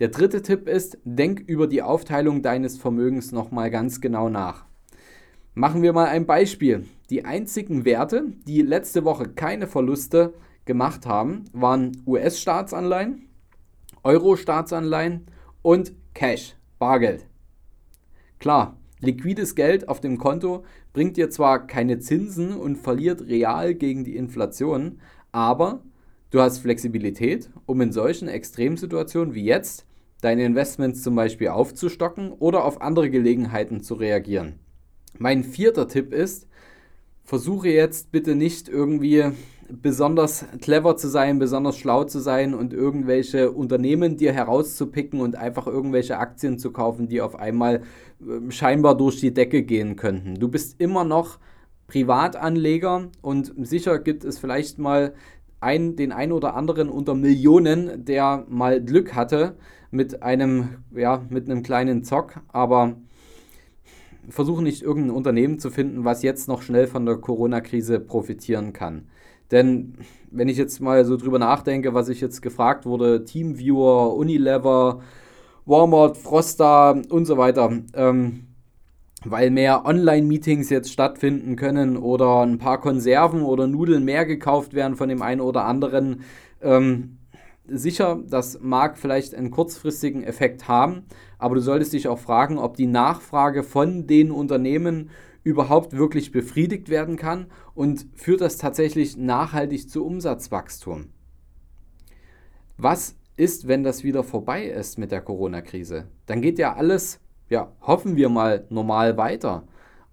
Der 0.00 0.08
dritte 0.08 0.42
Tipp 0.42 0.68
ist, 0.68 0.98
denk 1.04 1.40
über 1.40 1.66
die 1.66 1.80
Aufteilung 1.80 2.42
deines 2.42 2.76
Vermögens 2.76 3.32
nochmal 3.32 3.70
ganz 3.70 4.02
genau 4.02 4.28
nach. 4.28 4.66
Machen 5.54 5.82
wir 5.82 5.94
mal 5.94 6.08
ein 6.08 6.26
Beispiel. 6.26 6.84
Die 7.08 7.24
einzigen 7.24 7.86
Werte, 7.86 8.32
die 8.46 8.62
letzte 8.62 9.04
Woche 9.04 9.28
keine 9.28 9.66
Verluste 9.66 10.34
gemacht 10.64 11.06
haben, 11.06 11.44
waren 11.52 12.02
US-Staatsanleihen, 12.06 13.28
Euro-Staatsanleihen 14.02 15.26
und 15.62 15.92
Cash, 16.14 16.56
Bargeld. 16.78 17.26
Klar, 18.38 18.76
liquides 19.00 19.54
Geld 19.54 19.88
auf 19.88 20.00
dem 20.00 20.18
Konto 20.18 20.64
bringt 20.92 21.16
dir 21.16 21.30
zwar 21.30 21.66
keine 21.66 22.00
Zinsen 22.00 22.54
und 22.54 22.76
verliert 22.76 23.22
real 23.28 23.74
gegen 23.74 24.04
die 24.04 24.16
Inflation, 24.16 25.00
aber 25.30 25.82
du 26.30 26.40
hast 26.40 26.58
Flexibilität, 26.58 27.50
um 27.66 27.80
in 27.80 27.92
solchen 27.92 28.28
Extremsituationen 28.28 29.34
wie 29.34 29.44
jetzt 29.44 29.86
deine 30.20 30.44
Investments 30.44 31.02
zum 31.02 31.14
Beispiel 31.14 31.48
aufzustocken 31.48 32.32
oder 32.32 32.64
auf 32.64 32.80
andere 32.80 33.10
Gelegenheiten 33.10 33.82
zu 33.82 33.94
reagieren. 33.94 34.58
Mein 35.18 35.44
vierter 35.44 35.88
Tipp 35.88 36.12
ist, 36.12 36.48
versuche 37.24 37.68
jetzt 37.68 38.12
bitte 38.12 38.34
nicht 38.34 38.68
irgendwie 38.68 39.24
besonders 39.80 40.44
clever 40.60 40.96
zu 40.96 41.08
sein, 41.08 41.38
besonders 41.38 41.78
schlau 41.78 42.04
zu 42.04 42.20
sein 42.20 42.54
und 42.54 42.72
irgendwelche 42.72 43.50
Unternehmen 43.52 44.16
dir 44.16 44.32
herauszupicken 44.32 45.20
und 45.20 45.36
einfach 45.36 45.66
irgendwelche 45.66 46.18
Aktien 46.18 46.58
zu 46.58 46.72
kaufen, 46.72 47.08
die 47.08 47.20
auf 47.20 47.36
einmal 47.36 47.82
äh, 48.20 48.50
scheinbar 48.50 48.96
durch 48.96 49.20
die 49.20 49.32
Decke 49.32 49.62
gehen 49.62 49.96
könnten. 49.96 50.34
Du 50.34 50.48
bist 50.48 50.80
immer 50.80 51.04
noch 51.04 51.38
Privatanleger 51.86 53.08
und 53.22 53.52
sicher 53.66 53.98
gibt 53.98 54.24
es 54.24 54.38
vielleicht 54.38 54.78
mal 54.78 55.14
ein, 55.60 55.96
den 55.96 56.12
einen 56.12 56.32
oder 56.32 56.54
anderen 56.54 56.88
unter 56.88 57.14
Millionen, 57.14 58.04
der 58.04 58.44
mal 58.48 58.82
Glück 58.82 59.14
hatte 59.14 59.56
mit 59.90 60.22
einem, 60.22 60.78
ja, 60.94 61.24
mit 61.28 61.48
einem 61.48 61.62
kleinen 61.62 62.02
Zock, 62.02 62.40
aber 62.48 62.96
versuche 64.28 64.62
nicht 64.62 64.82
irgendein 64.82 65.16
Unternehmen 65.16 65.58
zu 65.58 65.70
finden, 65.70 66.04
was 66.04 66.22
jetzt 66.22 66.48
noch 66.48 66.62
schnell 66.62 66.86
von 66.86 67.06
der 67.06 67.16
Corona-Krise 67.16 68.00
profitieren 68.00 68.72
kann. 68.72 69.06
Denn 69.52 69.94
wenn 70.30 70.48
ich 70.48 70.56
jetzt 70.56 70.80
mal 70.80 71.04
so 71.04 71.16
drüber 71.16 71.38
nachdenke, 71.38 71.94
was 71.94 72.08
ich 72.08 72.20
jetzt 72.20 72.40
gefragt 72.40 72.86
wurde, 72.86 73.24
Teamviewer, 73.24 74.14
Unilever, 74.16 75.02
Walmart, 75.66 76.16
Frosta 76.16 77.00
und 77.10 77.26
so 77.26 77.36
weiter, 77.36 77.70
ähm, 77.94 78.46
weil 79.24 79.50
mehr 79.50 79.84
Online-Meetings 79.84 80.70
jetzt 80.70 80.92
stattfinden 80.92 81.54
können 81.54 81.96
oder 81.96 82.40
ein 82.40 82.58
paar 82.58 82.80
Konserven 82.80 83.42
oder 83.42 83.66
Nudeln 83.66 84.04
mehr 84.04 84.26
gekauft 84.26 84.74
werden 84.74 84.96
von 84.96 85.08
dem 85.08 85.22
einen 85.22 85.40
oder 85.40 85.64
anderen. 85.66 86.22
Ähm, 86.60 87.18
sicher, 87.66 88.20
das 88.28 88.58
mag 88.60 88.98
vielleicht 88.98 89.34
einen 89.34 89.50
kurzfristigen 89.50 90.24
Effekt 90.24 90.66
haben, 90.66 91.04
aber 91.38 91.54
du 91.54 91.60
solltest 91.60 91.92
dich 91.92 92.08
auch 92.08 92.18
fragen, 92.18 92.58
ob 92.58 92.76
die 92.76 92.86
Nachfrage 92.86 93.62
von 93.62 94.06
den 94.06 94.30
Unternehmen 94.30 95.10
überhaupt 95.44 95.96
wirklich 95.96 96.32
befriedigt 96.32 96.88
werden 96.88 97.16
kann 97.16 97.46
und 97.74 98.06
führt 98.14 98.40
das 98.40 98.58
tatsächlich 98.58 99.16
nachhaltig 99.16 99.88
zu 99.90 100.04
Umsatzwachstum. 100.04 101.06
Was 102.76 103.16
ist, 103.36 103.68
wenn 103.68 103.82
das 103.82 104.04
wieder 104.04 104.24
vorbei 104.24 104.66
ist 104.66 104.98
mit 104.98 105.12
der 105.12 105.20
Corona-Krise? 105.20 106.08
Dann 106.26 106.42
geht 106.42 106.58
ja 106.58 106.74
alles, 106.74 107.20
ja, 107.48 107.72
hoffen 107.80 108.16
wir 108.16 108.28
mal, 108.28 108.66
normal 108.70 109.16
weiter. 109.16 109.66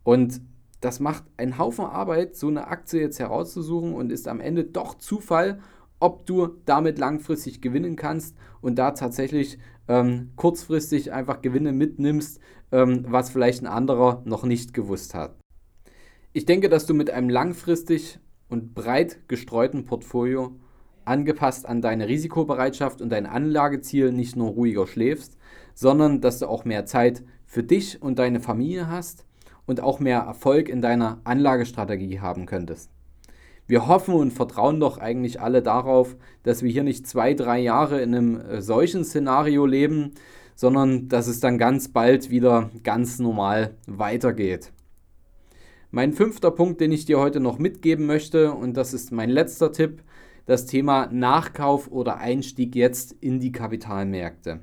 Und 0.04 0.42
das 0.82 1.00
macht 1.00 1.24
einen 1.38 1.58
Haufen 1.58 1.86
Arbeit, 1.86 2.36
so 2.36 2.48
eine 2.48 2.68
Aktie 2.68 3.02
jetzt 3.02 3.20
herauszusuchen 3.20 3.94
und 3.94 4.12
ist 4.12 4.28
am 4.28 4.40
Ende 4.40 4.64
doch 4.64 4.96
Zufall, 4.96 5.60
ob 6.00 6.25
du 6.25 6.48
damit 6.65 6.98
langfristig 6.98 7.62
gewinnen 7.62 7.96
kannst 7.96 8.36
und 8.62 8.77
da 8.77 8.91
tatsächlich 8.91 9.58
ähm, 9.88 10.32
kurzfristig 10.36 11.12
einfach 11.12 11.41
Gewinne 11.41 11.72
mitnimmst, 11.72 12.39
ähm, 12.72 13.06
was 13.08 13.29
vielleicht 13.29 13.63
ein 13.63 13.68
anderer 13.68 14.22
noch 14.25 14.44
nicht 14.44 14.74
gewusst 14.74 15.13
hat. 15.13 15.36
Ich 16.32 16.46
denke, 16.46 16.70
dass 16.70 16.86
du 16.86 16.94
mit 16.94 17.10
einem 17.10 17.29
langfristig 17.29 18.20
und 18.50 18.74
breit 18.75 19.27
gestreuten 19.27 19.86
Portfolio 19.86 20.56
angepasst 21.06 21.68
an 21.68 21.82
deine 21.82 22.08
Risikobereitschaft 22.08 23.01
und 23.01 23.10
dein 23.10 23.25
Anlageziel 23.25 24.12
nicht 24.12 24.36
nur 24.36 24.51
ruhiger 24.51 24.86
schläfst, 24.86 25.38
sondern 25.74 26.22
dass 26.22 26.39
du 26.39 26.48
auch 26.48 26.65
mehr 26.65 26.86
Zeit 26.86 27.24
für 27.46 27.63
dich 27.63 28.01
und 28.01 28.20
deine 28.20 28.39
Familie 28.39 28.88
hast 28.88 29.25
und 29.65 29.82
auch 29.82 30.00
mehr 30.00 30.20
Erfolg 30.20 30.70
in 30.70 30.82
deiner 30.82 31.20
Anlagestrategie 31.24 32.20
haben 32.20 32.46
könntest. 32.46 32.91
Wir 33.70 33.88
hoffen 33.88 34.16
und 34.16 34.32
vertrauen 34.32 34.80
doch 34.80 34.98
eigentlich 34.98 35.40
alle 35.40 35.62
darauf, 35.62 36.18
dass 36.42 36.64
wir 36.64 36.72
hier 36.72 36.82
nicht 36.82 37.06
zwei, 37.06 37.36
drei 37.36 37.60
Jahre 37.60 38.02
in 38.02 38.16
einem 38.16 38.42
äh, 38.42 38.62
solchen 38.64 39.06
Szenario 39.06 39.68
leben, 39.68 40.14
sondern 40.56 41.08
dass 41.08 41.28
es 41.28 41.40
dann 41.40 41.60
ganz 41.60 41.88
bald 41.88 42.32
wieder 42.32 42.72
ganz 42.84 43.20
normal 43.20 43.76
weitergeht. 43.86 44.72
Mein 45.92 46.14
fünfter 46.14 46.50
Punkt, 46.50 46.82
den 46.82 46.92
ich 46.92 47.06
dir 47.06 47.20
heute 47.20 47.40
noch 47.40 47.60
mitgeben 47.60 48.08
möchte, 48.08 48.54
und 48.54 48.76
das 48.76 48.96
ist 48.96 49.12
mein 49.12 49.30
letzter 49.30 49.72
Tipp, 49.72 50.02
das 50.48 50.66
Thema 50.66 51.08
Nachkauf 51.12 51.92
oder 51.92 52.18
Einstieg 52.18 52.76
jetzt 52.76 53.16
in 53.22 53.40
die 53.40 53.52
Kapitalmärkte. 53.52 54.62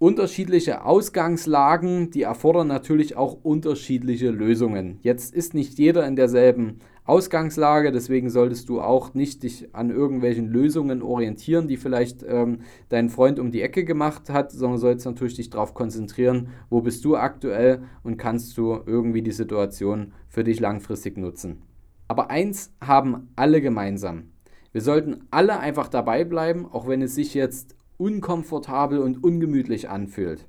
Unterschiedliche 0.00 0.84
Ausgangslagen, 0.84 2.10
die 2.10 2.22
erfordern 2.22 2.66
natürlich 2.66 3.16
auch 3.16 3.38
unterschiedliche 3.44 4.30
Lösungen. 4.30 4.98
Jetzt 5.02 5.34
ist 5.34 5.54
nicht 5.54 5.78
jeder 5.78 6.06
in 6.06 6.14
derselben 6.14 6.80
Ausgangslage. 7.08 7.90
Deswegen 7.90 8.30
solltest 8.30 8.68
du 8.68 8.80
auch 8.80 9.14
nicht 9.14 9.42
dich 9.42 9.74
an 9.74 9.90
irgendwelchen 9.90 10.48
Lösungen 10.48 11.02
orientieren, 11.02 11.68
die 11.68 11.76
vielleicht 11.76 12.22
ähm, 12.22 12.60
dein 12.88 13.08
Freund 13.08 13.38
um 13.38 13.50
die 13.50 13.62
Ecke 13.62 13.84
gemacht 13.84 14.30
hat, 14.30 14.52
sondern 14.52 14.78
sollst 14.78 15.06
natürlich 15.06 15.36
dich 15.36 15.50
darauf 15.50 15.74
konzentrieren, 15.74 16.48
wo 16.70 16.82
bist 16.82 17.04
du 17.04 17.16
aktuell 17.16 17.82
und 18.02 18.18
kannst 18.18 18.56
du 18.58 18.78
irgendwie 18.86 19.22
die 19.22 19.32
Situation 19.32 20.12
für 20.28 20.44
dich 20.44 20.60
langfristig 20.60 21.16
nutzen. 21.16 21.62
Aber 22.08 22.30
eins 22.30 22.72
haben 22.80 23.28
alle 23.36 23.60
gemeinsam. 23.60 24.30
Wir 24.72 24.82
sollten 24.82 25.24
alle 25.30 25.60
einfach 25.60 25.88
dabei 25.88 26.24
bleiben, 26.24 26.66
auch 26.66 26.86
wenn 26.86 27.02
es 27.02 27.14
sich 27.14 27.34
jetzt 27.34 27.74
unkomfortabel 27.96 28.98
und 28.98 29.24
ungemütlich 29.24 29.88
anfühlt. 29.88 30.46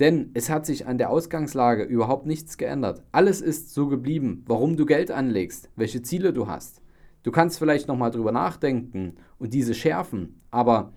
Denn 0.00 0.30
es 0.32 0.48
hat 0.48 0.64
sich 0.64 0.86
an 0.86 0.96
der 0.96 1.10
Ausgangslage 1.10 1.84
überhaupt 1.84 2.24
nichts 2.24 2.56
geändert. 2.56 3.02
Alles 3.12 3.42
ist 3.42 3.74
so 3.74 3.86
geblieben, 3.86 4.42
warum 4.46 4.76
du 4.78 4.86
Geld 4.86 5.10
anlegst, 5.10 5.68
welche 5.76 6.00
Ziele 6.00 6.32
du 6.32 6.46
hast. 6.46 6.80
Du 7.22 7.30
kannst 7.30 7.58
vielleicht 7.58 7.86
nochmal 7.86 8.10
drüber 8.10 8.32
nachdenken 8.32 9.16
und 9.38 9.52
diese 9.52 9.74
schärfen, 9.74 10.40
aber 10.50 10.94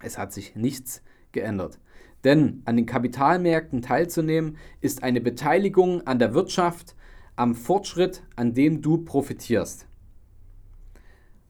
es 0.00 0.16
hat 0.16 0.32
sich 0.32 0.54
nichts 0.54 1.02
geändert. 1.32 1.80
Denn 2.22 2.62
an 2.66 2.76
den 2.76 2.86
Kapitalmärkten 2.86 3.82
teilzunehmen 3.82 4.58
ist 4.80 5.02
eine 5.02 5.20
Beteiligung 5.20 6.06
an 6.06 6.20
der 6.20 6.32
Wirtschaft, 6.32 6.94
am 7.34 7.56
Fortschritt, 7.56 8.22
an 8.36 8.54
dem 8.54 8.80
du 8.80 8.98
profitierst. 8.98 9.88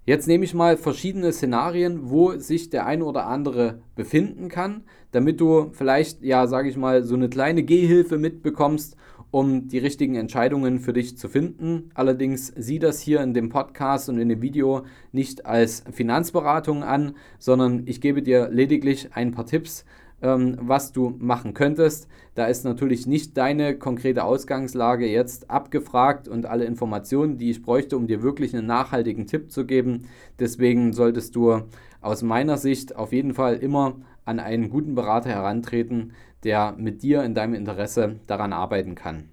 Jetzt 0.07 0.27
nehme 0.27 0.45
ich 0.45 0.55
mal 0.55 0.79
verschiedene 0.79 1.31
Szenarien, 1.31 2.11
wo 2.11 2.33
sich 2.39 2.71
der 2.71 2.87
eine 2.87 3.05
oder 3.05 3.27
andere 3.27 3.83
befinden 3.97 4.49
kann, 4.49 4.85
damit 5.13 5.41
du 5.41 5.71
vielleicht, 5.73 6.23
ja, 6.23 6.47
sage 6.47 6.71
ich 6.71 6.77
mal, 6.79 7.05
so 7.05 7.15
eine 7.15 7.29
kleine 7.29 7.63
Gehhilfe 7.63 8.17
mitbekommst, 8.17 8.97
um 9.31 9.69
die 9.69 9.79
richtigen 9.79 10.15
Entscheidungen 10.15 10.79
für 10.79 10.95
dich 10.95 11.19
zu 11.19 11.29
finden. 11.29 11.91
Allerdings 11.95 12.53
sieh 12.57 12.79
das 12.79 13.01
hier 13.01 13.21
in 13.21 13.35
dem 13.35 13.51
Podcast 13.51 14.09
und 14.09 14.19
in 14.19 14.31
dem 14.31 14.41
Video 14.41 14.85
nicht 15.13 15.45
als 15.45 15.85
Finanzberatung 15.93 16.83
an, 16.83 17.15
sondern 17.39 17.83
ich 17.85 18.01
gebe 18.01 18.23
dir 18.23 18.49
lediglich 18.51 19.11
ein 19.13 19.33
paar 19.33 19.47
Tipps, 19.47 19.85
ähm, 20.23 20.57
was 20.61 20.93
du 20.93 21.15
machen 21.19 21.55
könntest. 21.55 22.09
Da 22.35 22.47
ist 22.47 22.65
natürlich 22.65 23.07
nicht 23.07 23.37
deine 23.37 23.77
konkrete 23.77 24.25
Ausgangslage 24.25 25.07
jetzt 25.07 25.51
abgefragt 25.51 26.29
und 26.29 26.47
alle 26.47 26.65
Informationen, 26.65 27.39
die 27.39 27.51
ich 27.51 27.63
bräuchte, 27.63 27.97
um 27.97 28.07
dir 28.07 28.23
wirklich 28.23 28.55
einen 28.55 28.67
nachhaltigen 28.67 29.27
Tipp 29.27 29.51
zu 29.51 29.67
geben. 29.67 30.07
Deswegen 30.39 30.93
solltest 30.93 31.37
du 31.37 31.63
aus 32.01 32.23
meiner 32.23 32.57
Sicht 32.57 32.97
auf 32.97 33.13
jeden 33.13 33.35
Fall 33.35 33.57
immer 33.57 33.97
an 34.25 34.41
einen 34.41 34.71
guten 34.71 34.95
Berater 34.95 35.31
herantreten, 35.31 36.13
der 36.45 36.75
mit 36.79 37.03
dir 37.03 37.23
in 37.25 37.35
deinem 37.35 37.55
Interesse 37.55 38.17
daran 38.27 38.53
arbeiten 38.53 38.95
kann. 38.95 39.29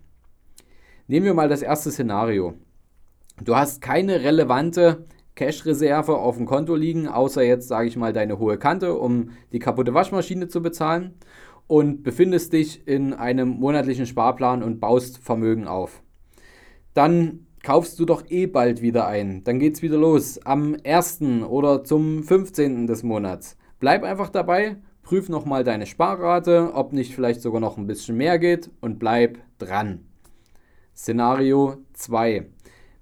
Nehmen 1.07 1.25
wir 1.25 1.33
mal 1.33 1.49
das 1.49 1.61
erste 1.61 1.91
Szenario. 1.91 2.55
Du 3.41 3.55
hast 3.55 3.81
keine 3.81 4.23
relevante 4.23 5.05
Cash-Reserve 5.37 6.17
auf 6.17 6.35
dem 6.35 6.45
Konto 6.45 6.75
liegen, 6.75 7.07
außer 7.07 7.43
jetzt, 7.43 7.69
sage 7.69 7.87
ich 7.87 7.95
mal, 7.95 8.11
deine 8.11 8.39
hohe 8.39 8.57
Kante, 8.57 8.95
um 8.95 9.29
die 9.53 9.59
kaputte 9.59 9.93
Waschmaschine 9.93 10.49
zu 10.49 10.61
bezahlen 10.61 11.13
und 11.67 12.03
befindest 12.03 12.51
dich 12.51 12.85
in 12.87 13.13
einem 13.13 13.49
monatlichen 13.49 14.05
Sparplan 14.05 14.63
und 14.63 14.79
baust 14.79 15.19
Vermögen 15.19 15.67
auf. 15.67 16.01
Dann 16.93 17.45
kaufst 17.63 17.99
du 17.99 18.05
doch 18.05 18.23
eh 18.29 18.47
bald 18.47 18.81
wieder 18.81 19.07
ein. 19.07 19.43
Dann 19.43 19.59
geht 19.59 19.75
es 19.75 19.81
wieder 19.81 19.97
los 19.97 20.39
am 20.43 20.75
1. 20.83 21.21
oder 21.47 21.83
zum 21.83 22.23
15. 22.23 22.87
des 22.87 23.03
Monats. 23.03 23.57
Bleib 23.79 24.03
einfach 24.03 24.29
dabei, 24.29 24.77
prüf 25.03 25.29
nochmal 25.29 25.63
deine 25.63 25.85
Sparrate, 25.85 26.71
ob 26.73 26.93
nicht 26.93 27.13
vielleicht 27.13 27.41
sogar 27.41 27.61
noch 27.61 27.77
ein 27.77 27.85
bisschen 27.85 28.17
mehr 28.17 28.39
geht 28.39 28.71
und 28.81 28.97
bleib 28.97 29.37
dran. 29.59 30.05
Szenario 30.95 31.77
2. 31.93 32.47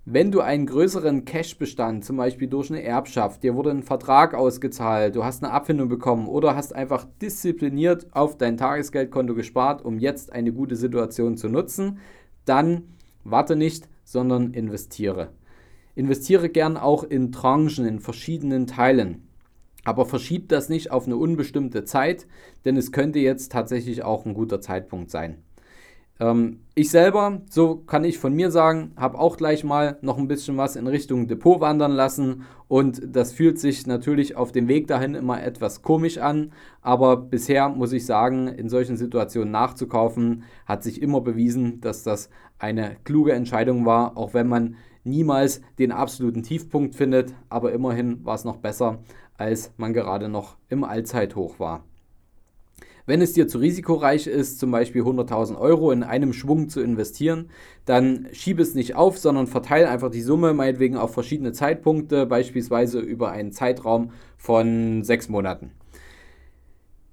Wenn 0.07 0.31
du 0.31 0.41
einen 0.41 0.67
größeren 0.67 1.25
Cash-Bestand, 1.25 2.05
zum 2.05 2.17
Beispiel 2.17 2.47
durch 2.47 2.69
eine 2.69 2.83
Erbschaft, 2.83 3.41
dir 3.41 3.55
wurde 3.55 3.71
ein 3.71 3.81
Vertrag 3.81 4.35
ausgezahlt, 4.35 5.15
du 5.15 5.23
hast 5.23 5.43
eine 5.43 5.51
Abfindung 5.51 5.89
bekommen 5.89 6.27
oder 6.27 6.55
hast 6.55 6.75
einfach 6.75 7.07
diszipliniert 7.23 8.05
auf 8.11 8.37
dein 8.37 8.55
Tagesgeldkonto 8.55 9.33
gespart, 9.33 9.83
um 9.83 9.97
jetzt 9.97 10.31
eine 10.31 10.53
gute 10.53 10.75
Situation 10.75 11.37
zu 11.37 11.49
nutzen, 11.49 11.97
dann 12.45 12.83
warte 13.23 13.55
nicht, 13.55 13.89
sondern 14.03 14.53
investiere. 14.53 15.31
Investiere 15.95 16.49
gern 16.49 16.77
auch 16.77 17.03
in 17.03 17.31
Tranchen, 17.31 17.87
in 17.87 17.99
verschiedenen 17.99 18.67
Teilen. 18.67 19.27
Aber 19.85 20.05
verschieb 20.05 20.49
das 20.49 20.69
nicht 20.69 20.91
auf 20.91 21.07
eine 21.07 21.17
unbestimmte 21.17 21.83
Zeit, 21.83 22.27
denn 22.63 22.77
es 22.77 22.91
könnte 22.91 23.17
jetzt 23.17 23.51
tatsächlich 23.51 24.03
auch 24.03 24.27
ein 24.27 24.35
guter 24.35 24.61
Zeitpunkt 24.61 25.09
sein. 25.09 25.44
Ähm, 26.19 26.59
ich 26.75 26.89
selber, 26.89 27.41
so 27.49 27.77
kann 27.77 28.03
ich 28.03 28.17
von 28.17 28.33
mir 28.33 28.51
sagen, 28.51 28.91
habe 28.95 29.17
auch 29.17 29.37
gleich 29.37 29.63
mal 29.63 29.97
noch 30.01 30.17
ein 30.17 30.27
bisschen 30.27 30.57
was 30.57 30.75
in 30.75 30.87
Richtung 30.87 31.27
Depot 31.27 31.61
wandern 31.61 31.91
lassen. 31.91 32.43
Und 32.67 33.01
das 33.05 33.33
fühlt 33.33 33.59
sich 33.59 33.85
natürlich 33.87 34.35
auf 34.35 34.51
dem 34.51 34.67
Weg 34.67 34.87
dahin 34.87 35.15
immer 35.15 35.41
etwas 35.43 35.81
komisch 35.81 36.17
an, 36.17 36.51
aber 36.81 37.17
bisher 37.17 37.69
muss 37.69 37.93
ich 37.93 38.05
sagen, 38.05 38.47
in 38.47 38.69
solchen 38.69 38.97
Situationen 38.97 39.51
nachzukaufen, 39.51 40.43
hat 40.65 40.83
sich 40.83 41.01
immer 41.01 41.21
bewiesen, 41.21 41.79
dass 41.81 42.03
das 42.03 42.29
eine 42.57 42.97
kluge 43.03 43.33
Entscheidung 43.33 43.85
war, 43.85 44.17
auch 44.17 44.33
wenn 44.33 44.47
man 44.47 44.75
niemals 45.03 45.61
den 45.77 45.91
absoluten 45.91 46.43
Tiefpunkt 46.43 46.95
findet, 46.95 47.33
aber 47.49 47.71
immerhin 47.71 48.25
war 48.25 48.35
es 48.35 48.43
noch 48.43 48.57
besser, 48.57 48.99
als 49.37 49.73
man 49.77 49.93
gerade 49.93 50.29
noch 50.29 50.57
im 50.69 50.83
Allzeithoch 50.83 51.59
war. 51.59 51.83
Wenn 53.07 53.21
es 53.21 53.33
dir 53.33 53.47
zu 53.47 53.59
risikoreich 53.59 54.25
ist, 54.25 54.59
zum 54.59 54.71
Beispiel 54.71 55.03
100.000 55.03 55.59
Euro 55.59 55.91
in 55.91 56.01
einem 56.01 56.33
Schwung 56.33 56.69
zu 56.69 56.81
investieren, 56.81 57.49
dann 57.85 58.27
schiebe 58.31 58.63
es 58.63 58.73
nicht 58.73 58.95
auf, 58.95 59.19
sondern 59.19 59.45
verteile 59.45 59.89
einfach 59.89 60.09
die 60.09 60.23
Summe 60.23 60.53
meinetwegen 60.53 60.97
auf 60.97 61.13
verschiedene 61.13 61.51
Zeitpunkte, 61.51 62.25
beispielsweise 62.25 62.99
über 62.99 63.31
einen 63.31 63.51
Zeitraum 63.51 64.11
von 64.37 65.03
sechs 65.03 65.29
Monaten. 65.29 65.71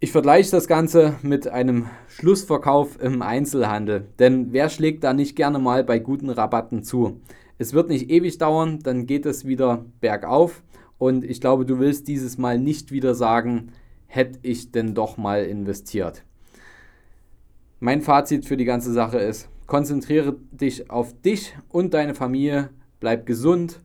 Ich 0.00 0.12
vergleiche 0.12 0.50
das 0.50 0.66
Ganze 0.66 1.14
mit 1.22 1.46
einem 1.46 1.86
Schlussverkauf 2.08 3.00
im 3.00 3.20
Einzelhandel, 3.20 4.08
denn 4.18 4.52
wer 4.52 4.68
schlägt 4.70 5.04
da 5.04 5.12
nicht 5.12 5.36
gerne 5.36 5.58
mal 5.58 5.84
bei 5.84 5.98
guten 5.98 6.30
Rabatten 6.30 6.82
zu? 6.82 7.20
Es 7.58 7.74
wird 7.74 7.88
nicht 7.88 8.10
ewig 8.10 8.38
dauern, 8.38 8.80
dann 8.82 9.06
geht 9.06 9.26
es 9.26 9.46
wieder 9.46 9.84
bergauf 10.00 10.64
und 10.98 11.22
ich 11.22 11.40
glaube, 11.40 11.66
du 11.66 11.78
willst 11.78 12.08
dieses 12.08 12.38
Mal 12.38 12.58
nicht 12.58 12.90
wieder 12.90 13.14
sagen, 13.14 13.68
hätte 14.14 14.38
ich 14.42 14.72
denn 14.72 14.94
doch 14.94 15.16
mal 15.16 15.44
investiert. 15.44 16.22
Mein 17.80 18.02
Fazit 18.02 18.44
für 18.44 18.58
die 18.58 18.66
ganze 18.66 18.92
Sache 18.92 19.18
ist, 19.18 19.48
konzentriere 19.66 20.36
dich 20.50 20.90
auf 20.90 21.18
dich 21.22 21.56
und 21.70 21.94
deine 21.94 22.14
Familie, 22.14 22.68
bleib 23.00 23.24
gesund 23.24 23.80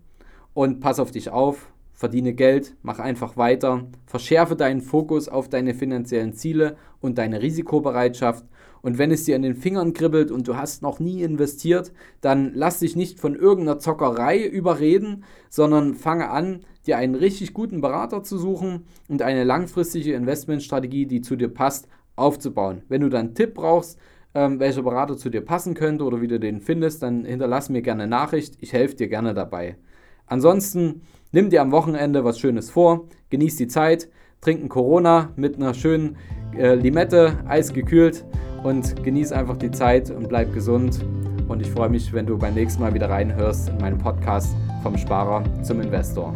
und 0.53 0.81
pass 0.81 0.99
auf 0.99 1.11
dich 1.11 1.29
auf, 1.29 1.71
verdiene 1.93 2.33
Geld, 2.33 2.75
mach 2.81 2.99
einfach 2.99 3.37
weiter, 3.37 3.85
verschärfe 4.05 4.57
deinen 4.57 4.81
Fokus 4.81 5.29
auf 5.29 5.47
deine 5.47 5.73
finanziellen 5.73 6.33
Ziele 6.33 6.75
und 6.99 7.17
deine 7.17 7.41
Risikobereitschaft 7.41 8.43
und 8.81 8.97
wenn 8.97 9.11
es 9.11 9.23
dir 9.23 9.35
in 9.35 9.41
den 9.41 9.55
Fingern 9.55 9.93
kribbelt 9.93 10.31
und 10.31 10.47
du 10.47 10.55
hast 10.55 10.81
noch 10.81 10.99
nie 10.99 11.21
investiert, 11.21 11.91
dann 12.21 12.51
lass 12.53 12.79
dich 12.79 12.95
nicht 12.95 13.19
von 13.19 13.35
irgendeiner 13.35 13.79
Zockerei 13.79 14.45
überreden, 14.45 15.23
sondern 15.49 15.93
fange 15.93 16.29
an, 16.29 16.61
dir 16.87 16.97
einen 16.97 17.15
richtig 17.15 17.53
guten 17.53 17.81
Berater 17.81 18.23
zu 18.23 18.37
suchen 18.37 18.85
und 19.07 19.21
eine 19.21 19.43
langfristige 19.43 20.13
Investmentstrategie, 20.13 21.05
die 21.05 21.21
zu 21.21 21.35
dir 21.35 21.49
passt, 21.49 21.87
aufzubauen. 22.15 22.81
Wenn 22.87 23.01
du 23.01 23.09
dann 23.09 23.27
einen 23.27 23.35
Tipp 23.35 23.53
brauchst, 23.53 23.99
ähm, 24.33 24.59
welcher 24.59 24.83
Berater 24.83 25.17
zu 25.17 25.29
dir 25.29 25.41
passen 25.41 25.73
könnte 25.73 26.03
oder 26.03 26.21
wie 26.21 26.27
du 26.27 26.39
den 26.39 26.61
findest, 26.61 27.03
dann 27.03 27.25
hinterlass 27.25 27.69
mir 27.69 27.81
gerne 27.81 28.03
eine 28.03 28.09
Nachricht. 28.09 28.55
Ich 28.59 28.73
helfe 28.73 28.95
dir 28.95 29.07
gerne 29.07 29.33
dabei. 29.33 29.77
Ansonsten 30.25 31.01
nimm 31.31 31.49
dir 31.49 31.61
am 31.61 31.71
Wochenende 31.71 32.23
was 32.23 32.39
Schönes 32.39 32.69
vor, 32.69 33.07
genieß 33.29 33.55
die 33.55 33.67
Zeit, 33.67 34.09
trink 34.41 34.63
ein 34.63 34.69
Corona 34.69 35.31
mit 35.35 35.55
einer 35.55 35.73
schönen 35.73 36.17
äh, 36.57 36.75
Limette, 36.75 37.37
eisgekühlt 37.47 38.25
und 38.63 39.03
genieß 39.03 39.31
einfach 39.31 39.57
die 39.57 39.71
Zeit 39.71 40.11
und 40.11 40.27
bleib 40.27 40.53
gesund. 40.53 41.05
Und 41.47 41.61
ich 41.61 41.71
freue 41.71 41.89
mich, 41.89 42.11
wenn 42.11 42.25
du 42.25 42.37
beim 42.37 42.55
nächsten 42.55 42.81
Mal 42.81 42.93
wieder 42.93 43.09
reinhörst 43.09 43.69
in 43.69 43.77
meinen 43.77 43.97
Podcast 43.97 44.55
vom 44.83 44.97
Sparer 44.97 45.43
zum 45.63 45.81
Investor. 45.81 46.35